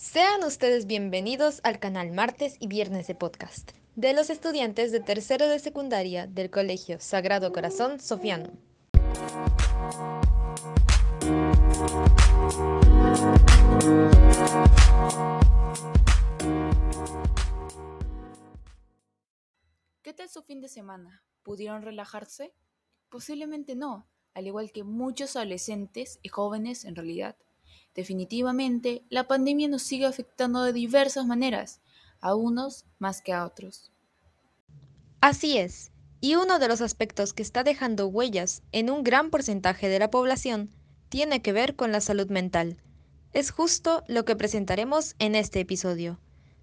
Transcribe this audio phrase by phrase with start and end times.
[0.00, 5.48] Sean ustedes bienvenidos al canal Martes y Viernes de Podcast de los estudiantes de tercero
[5.48, 8.52] de secundaria del Colegio Sagrado Corazón Sofiano.
[20.02, 21.24] ¿Qué tal su fin de semana?
[21.42, 22.54] ¿Pudieron relajarse?
[23.08, 27.36] Posiblemente no, al igual que muchos adolescentes y jóvenes en realidad.
[27.94, 31.80] Definitivamente, la pandemia nos sigue afectando de diversas maneras,
[32.20, 33.90] a unos más que a otros.
[35.20, 39.88] Así es, y uno de los aspectos que está dejando huellas en un gran porcentaje
[39.88, 40.70] de la población
[41.08, 42.82] tiene que ver con la salud mental.
[43.32, 46.18] Es justo lo que presentaremos en este episodio,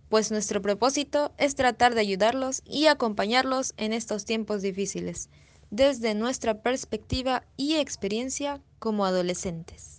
[0.10, 5.30] pues nuestro propósito es tratar de ayudarlos y acompañarlos en estos tiempos difíciles,
[5.72, 9.95] desde nuestra perspectiva y experiencia como adolescentes.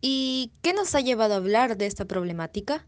[0.00, 2.86] ¿Y qué nos ha llevado a hablar de esta problemática?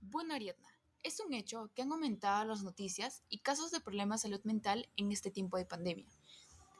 [0.00, 0.68] Bueno, Ariadna,
[1.02, 4.88] es un hecho que han aumentado las noticias y casos de problemas de salud mental
[4.96, 6.17] en este tiempo de pandemia.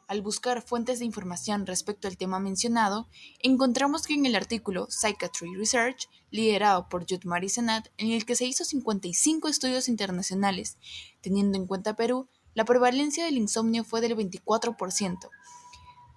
[0.09, 5.55] Al buscar fuentes de información respecto al tema mencionado, encontramos que en el artículo Psychiatry
[5.55, 10.78] Research, liderado por Jude Senat, en el que se hizo 55 estudios internacionales,
[11.20, 15.28] teniendo en cuenta Perú, la prevalencia del insomnio fue del 24%,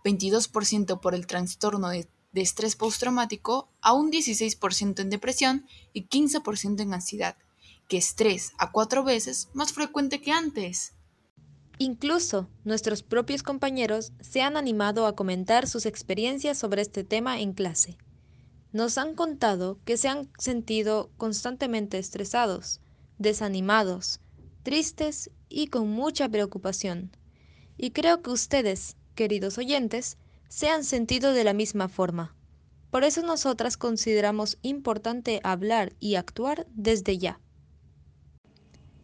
[0.03, 6.81] 22% por el trastorno de de estrés postraumático a un 16% en depresión y 15%
[6.81, 7.38] en ansiedad,
[7.88, 10.94] que es tres a cuatro veces más frecuente que antes.
[11.83, 17.53] Incluso nuestros propios compañeros se han animado a comentar sus experiencias sobre este tema en
[17.53, 17.97] clase.
[18.71, 22.81] Nos han contado que se han sentido constantemente estresados,
[23.17, 24.19] desanimados,
[24.61, 27.17] tristes y con mucha preocupación.
[27.77, 32.36] Y creo que ustedes, queridos oyentes, se han sentido de la misma forma.
[32.91, 37.39] Por eso nosotras consideramos importante hablar y actuar desde ya.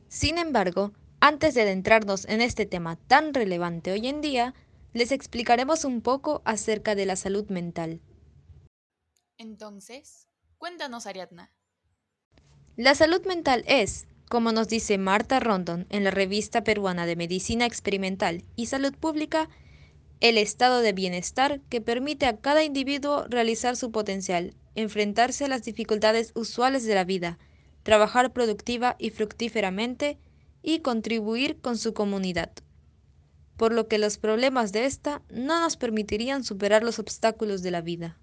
[0.09, 4.53] Sin embargo, antes de adentrarnos en este tema tan relevante hoy en día,
[4.93, 8.01] les explicaremos un poco acerca de la salud mental.
[9.37, 11.51] Entonces, cuéntanos, Ariadna.
[12.75, 17.65] La salud mental es, como nos dice Marta Rondon en la revista peruana de Medicina
[17.65, 19.49] Experimental y Salud Pública,
[20.19, 25.63] el estado de bienestar que permite a cada individuo realizar su potencial, enfrentarse a las
[25.63, 27.37] dificultades usuales de la vida,
[27.83, 30.17] trabajar productiva y fructíferamente
[30.61, 32.51] y contribuir con su comunidad.
[33.55, 37.81] Por lo que los problemas de esta no nos permitirían superar los obstáculos de la
[37.81, 38.17] vida.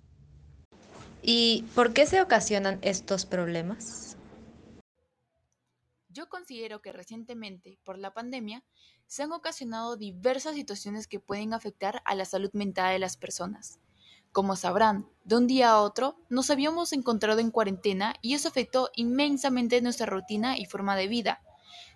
[1.23, 4.17] ¿Y por qué se ocasionan estos problemas?
[6.11, 8.63] Yo considero que recientemente, por la pandemia,
[9.07, 13.81] se han ocasionado diversas situaciones que pueden afectar a la salud mental de las personas.
[14.31, 18.91] Como sabrán, de un día a otro nos habíamos encontrado en cuarentena y eso afectó
[18.95, 21.41] inmensamente nuestra rutina y forma de vida.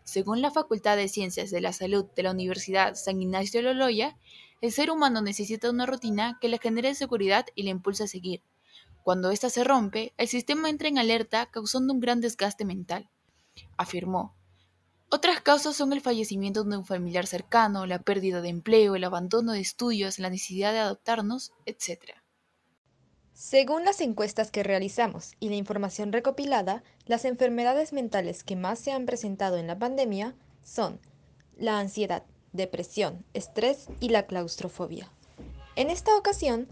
[0.09, 4.17] Según la Facultad de Ciencias de la Salud de la Universidad San Ignacio de Loloya,
[4.63, 8.43] el ser humano necesita una rutina que le genere seguridad y le impulse a seguir.
[9.03, 13.11] Cuando ésta se rompe, el sistema entra en alerta causando un gran desgaste mental,
[13.77, 14.35] afirmó.
[15.11, 19.53] Otras causas son el fallecimiento de un familiar cercano, la pérdida de empleo, el abandono
[19.53, 22.15] de estudios, la necesidad de adoptarnos, etc.
[23.39, 28.91] Según las encuestas que realizamos y la información recopilada, las enfermedades mentales que más se
[28.91, 30.35] han presentado en la pandemia
[30.65, 30.99] son
[31.57, 35.09] la ansiedad, depresión, estrés y la claustrofobia.
[35.77, 36.67] En esta ocasión,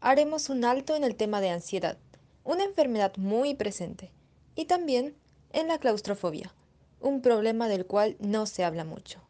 [0.00, 1.98] haremos un alto en el tema de ansiedad,
[2.44, 4.12] una enfermedad muy presente,
[4.54, 5.16] y también
[5.50, 6.54] en la claustrofobia,
[7.00, 9.20] un problema del cual no se habla mucho.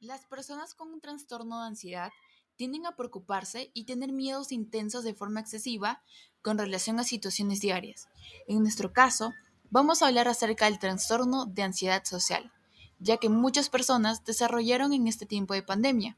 [0.00, 2.10] Las personas con un trastorno de ansiedad
[2.56, 6.02] tienden a preocuparse y tener miedos intensos de forma excesiva
[6.42, 8.08] con relación a situaciones diarias.
[8.46, 9.32] En nuestro caso,
[9.70, 12.52] vamos a hablar acerca del trastorno de ansiedad social,
[12.98, 16.16] ya que muchas personas desarrollaron en este tiempo de pandemia.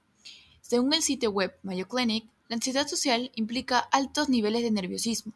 [0.61, 5.35] Según el sitio web Mayo Clinic, la ansiedad social implica altos niveles de nerviosismo,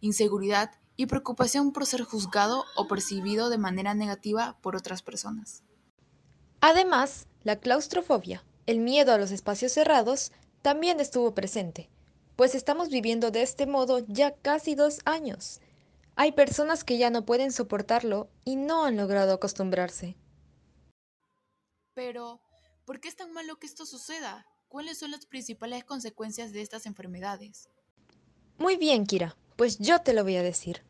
[0.00, 5.62] inseguridad y preocupación por ser juzgado o percibido de manera negativa por otras personas.
[6.60, 10.32] Además, la claustrofobia, el miedo a los espacios cerrados,
[10.62, 11.90] también estuvo presente,
[12.36, 15.60] pues estamos viviendo de este modo ya casi dos años.
[16.16, 20.16] Hay personas que ya no pueden soportarlo y no han logrado acostumbrarse.
[21.94, 22.40] Pero,
[22.84, 24.46] ¿por qué es tan malo que esto suceda?
[24.68, 27.68] ¿Cuáles son las principales consecuencias de estas enfermedades?
[28.58, 29.36] Muy bien, Kira.
[29.56, 30.82] Pues yo te lo voy a decir.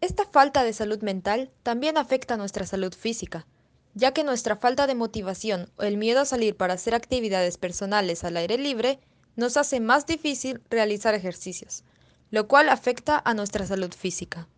[0.00, 3.46] Esta falta de salud mental también afecta a nuestra salud física.
[3.96, 8.24] Ya que nuestra falta de motivación o el miedo a salir para hacer actividades personales
[8.24, 9.00] al aire libre
[9.36, 11.82] nos hace más difícil realizar ejercicios,
[12.30, 14.48] lo cual afecta a nuestra salud física.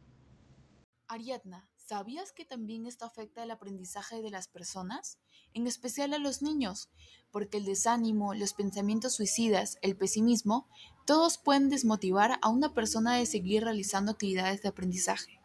[1.07, 5.19] Ariadna, ¿sabías que también esto afecta el aprendizaje de las personas?
[5.55, 6.91] En especial a los niños,
[7.31, 10.69] porque el desánimo, los pensamientos suicidas, el pesimismo,
[11.07, 15.41] todos pueden desmotivar a una persona de seguir realizando actividades de aprendizaje.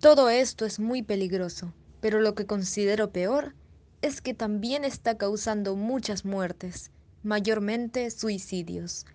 [0.00, 3.54] Todo esto es muy peligroso, pero lo que considero peor
[4.02, 6.90] es que también está causando muchas muertes,
[7.22, 9.06] mayormente suicidios.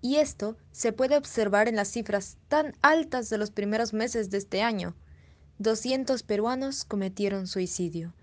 [0.00, 4.38] Y esto se puede observar en las cifras tan altas de los primeros meses de
[4.38, 4.96] este año.
[5.58, 8.14] 200 peruanos cometieron suicidio.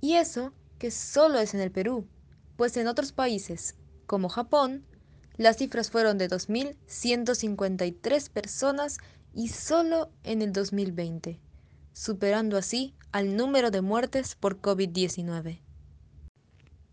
[0.00, 2.08] Y eso que solo es en el Perú,
[2.56, 3.76] pues en otros países,
[4.06, 4.84] como Japón,
[5.36, 8.98] las cifras fueron de 2.153 personas
[9.32, 11.40] y solo en el 2020,
[11.92, 15.60] superando así al número de muertes por COVID-19.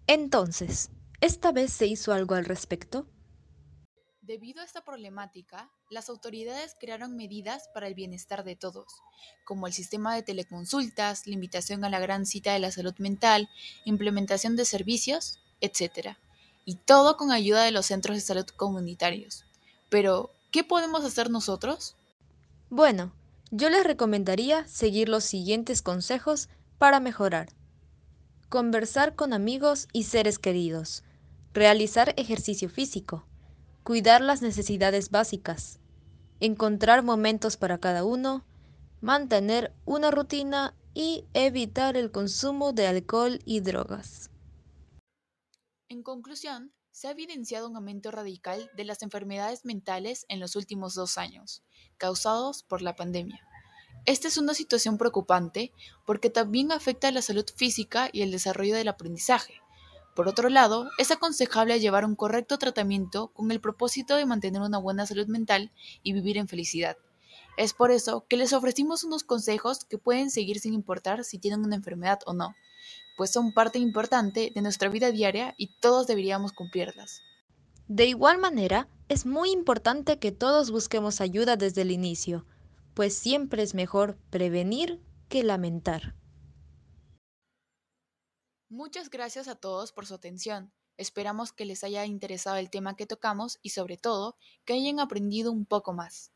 [0.05, 3.07] Entonces, ¿esta vez se hizo algo al respecto?
[4.21, 8.85] Debido a esta problemática, las autoridades crearon medidas para el bienestar de todos,
[9.45, 13.49] como el sistema de teleconsultas, la invitación a la gran cita de la salud mental,
[13.85, 16.17] implementación de servicios, etc.
[16.65, 19.45] Y todo con ayuda de los centros de salud comunitarios.
[19.89, 21.95] Pero, ¿qué podemos hacer nosotros?
[22.69, 23.13] Bueno,
[23.51, 27.49] yo les recomendaría seguir los siguientes consejos para mejorar.
[28.49, 31.03] Conversar con amigos y seres queridos.
[31.53, 33.25] Realizar ejercicio físico
[33.89, 35.79] cuidar las necesidades básicas,
[36.39, 38.45] encontrar momentos para cada uno,
[39.01, 44.28] mantener una rutina y evitar el consumo de alcohol y drogas.
[45.89, 50.93] En conclusión, se ha evidenciado un aumento radical de las enfermedades mentales en los últimos
[50.93, 51.63] dos años,
[51.97, 53.41] causados por la pandemia.
[54.05, 55.73] Esta es una situación preocupante
[56.05, 59.61] porque también afecta a la salud física y el desarrollo del aprendizaje,
[60.19, 64.77] por otro lado, es aconsejable llevar un correcto tratamiento con el propósito de mantener una
[64.77, 65.71] buena salud mental
[66.03, 66.97] y vivir en felicidad.
[67.55, 71.63] Es por eso que les ofrecimos unos consejos que pueden seguir sin importar si tienen
[71.63, 72.53] una enfermedad o no,
[73.19, 77.21] pues son parte importante de nuestra vida diaria y todos deberíamos cumplirlas.
[77.89, 82.45] De igual manera, es muy importante que todos busquemos ayuda desde el inicio,
[82.93, 86.15] pues siempre es mejor prevenir que lamentar.
[88.69, 90.71] Muchas gracias a todos por su atención.
[90.95, 95.51] Esperamos que les haya interesado el tema que tocamos y sobre todo que hayan aprendido
[95.51, 96.31] un poco más.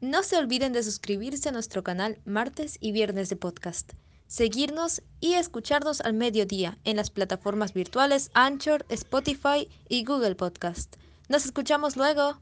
[0.00, 3.92] No se olviden de suscribirse a nuestro canal martes y viernes de podcast,
[4.26, 10.96] seguirnos y escucharnos al mediodía en las plataformas virtuales Anchor, Spotify y Google Podcast.
[11.28, 12.38] Nos escuchamos luego.